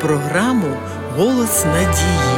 [0.00, 0.76] програму
[1.16, 2.36] Голос надії.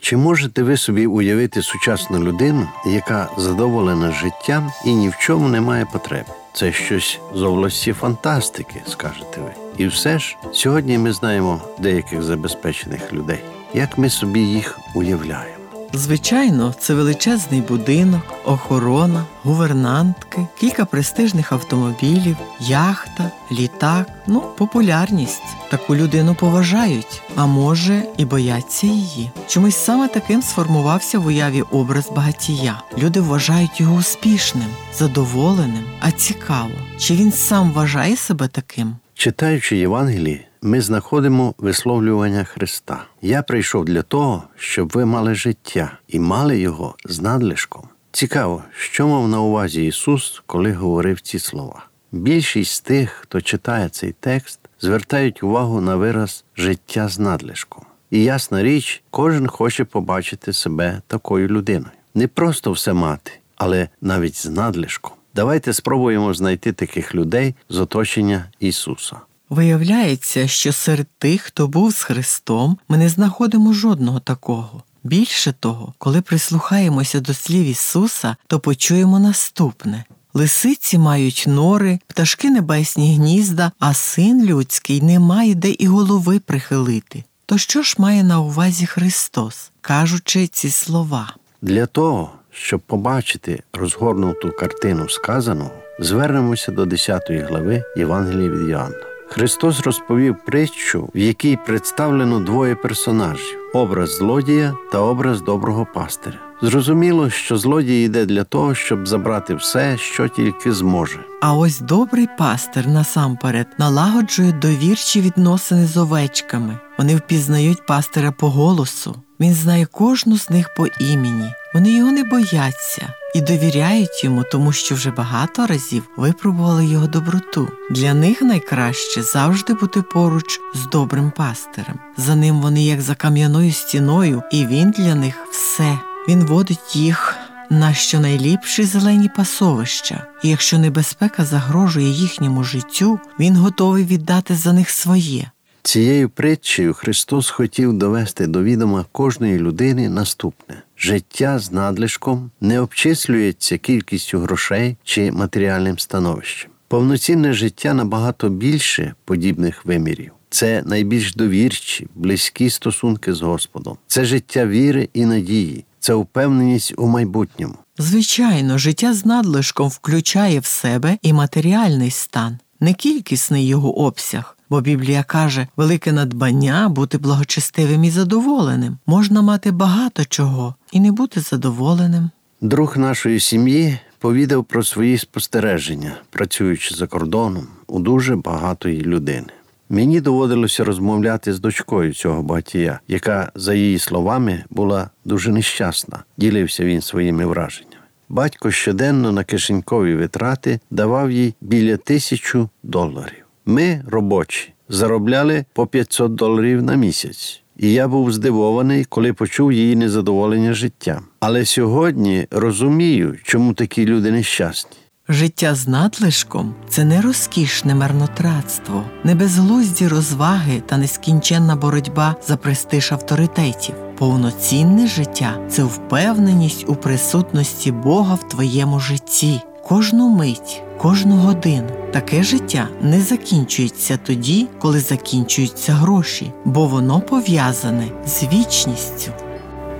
[0.00, 5.60] Чи можете ви собі уявити сучасну людину, яка задоволена життям і ні в чому не
[5.60, 6.28] має потреби?
[6.52, 9.50] Це щось з області фантастики, скажете ви.
[9.78, 13.40] І все ж сьогодні ми знаємо деяких забезпечених людей,
[13.74, 15.63] як ми собі їх уявляємо.
[15.96, 25.42] Звичайно, це величезний будинок, охорона, гувернантки, кілька престижних автомобілів, яхта, літак, ну, популярність.
[25.70, 29.30] Таку людину поважають, а може і бояться її.
[29.48, 32.82] Чомусь саме таким сформувався в уяві образ багатія.
[32.98, 38.96] Люди вважають його успішним, задоволеним, а цікаво, чи він сам вважає себе таким?
[39.14, 43.04] Читаючи Євангелії, ми знаходимо висловлювання Христа.
[43.22, 47.88] Я прийшов для того, щоб ви мали життя і мали його з надлишком.
[48.12, 51.86] Цікаво, що мав на увазі Ісус, коли говорив ці слова.
[52.12, 57.84] Більшість з тих, хто читає цей текст, звертають увагу на вираз життя з надлишком.
[58.10, 61.92] І ясна річ, кожен хоче побачити себе такою людиною.
[62.14, 65.12] Не просто все мати, але навіть з надлишком.
[65.34, 69.16] Давайте спробуємо знайти таких людей з оточення Ісуса.
[69.54, 74.82] Виявляється, що серед тих, хто був з Христом, ми не знаходимо жодного такого.
[75.04, 80.04] Більше того, коли прислухаємося до слів Ісуса, то почуємо наступне.
[80.34, 87.24] Лисиці мають нори, пташки небесні гнізда, а син людський не має де і голови прихилити.
[87.46, 91.34] То що ж має на увазі Христос, кажучи ці слова?
[91.62, 99.13] Для того, щоб побачити розгорнуту картину сказаного, звернемося до 10 глави Євангелія від Іоанна.
[99.28, 106.38] Христос розповів притчу, в якій представлено двоє персонажів образ злодія та образ доброго пастиря.
[106.62, 111.18] Зрозуміло, що злодій йде для того, щоб забрати все, що тільки зможе.
[111.40, 116.78] А ось добрий пастир насамперед налагоджує довірчі відносини з овечками.
[116.98, 119.16] Вони впізнають пастиря по голосу.
[119.40, 121.50] Він знає кожну з них по імені.
[121.74, 127.68] Вони його не бояться і довіряють йому, тому що вже багато разів випробували його доброту.
[127.90, 131.98] Для них найкраще завжди бути поруч з добрим пастирем.
[132.16, 135.98] За ним вони як за кам'яною стіною, і він для них все.
[136.28, 137.36] Він водить їх
[137.70, 144.90] на щонайліпші зелені пасовища, і якщо небезпека загрожує їхньому життю, він готовий віддати за них
[144.90, 145.50] своє.
[145.86, 153.78] Цією притчею Христос хотів довести до відома кожної людини наступне: життя з надлишком не обчислюється
[153.78, 156.70] кількістю грошей чи матеріальним становищем.
[156.88, 160.32] Повноцінне життя набагато більше подібних вимірів.
[160.50, 167.06] Це найбільш довірчі, близькі стосунки з Господом, це життя віри і надії, це впевненість у
[167.06, 167.74] майбутньому.
[167.98, 174.56] Звичайно, життя з надлишком включає в себе і матеріальний стан, не кількісний його обсяг.
[174.70, 178.98] Бо Біблія каже, велике надбання бути благочестивим і задоволеним.
[179.06, 182.30] Можна мати багато чого і не бути задоволеним.
[182.60, 189.46] Друг нашої сім'ї повідав про свої спостереження, працюючи за кордоном у дуже багатої людини.
[189.88, 196.24] Мені доводилося розмовляти з дочкою цього багатія, яка, за її словами, була дуже нещасна.
[196.36, 197.93] Ділився він своїми враженнями.
[198.34, 203.44] Батько щоденно на кишенькові витрати давав їй біля тисячу доларів.
[203.66, 207.62] Ми, робочі, заробляли по 500 доларів на місяць.
[207.76, 211.24] І я був здивований, коли почув її незадоволення життям.
[211.40, 214.96] Але сьогодні розумію, чому такі люди нещасні.
[215.28, 223.12] Життя з надлишком це не розкішне марнотратство, не безглузді розваги та нескінченна боротьба за престиж
[223.12, 223.94] авторитетів.
[224.18, 231.88] Повноцінне життя це впевненість у присутності Бога в твоєму житті, кожну мить, кожну годину.
[232.12, 239.32] Таке життя не закінчується тоді, коли закінчуються гроші, бо воно пов'язане з вічністю.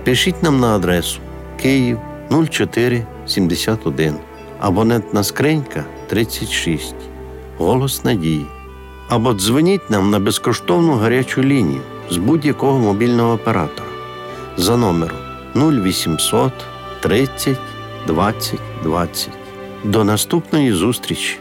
[0.04, 1.18] Пишіть нам на адресу
[1.62, 1.98] Київ
[2.50, 4.14] 0471,
[4.60, 6.94] абонентна скринька 36,
[7.58, 8.46] Голос Надії.
[9.08, 11.80] Або дзвоніть нам на безкоштовну гарячу лінію
[12.10, 13.93] з будь-якого мобільного оператора
[14.56, 15.18] за номером
[15.54, 16.52] 0800
[17.00, 17.56] 30
[18.06, 19.30] 20 20.
[19.84, 21.38] До наступної зустрічі!